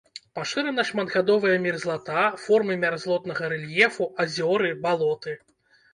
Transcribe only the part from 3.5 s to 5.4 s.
рэльефу, азёры, балоты.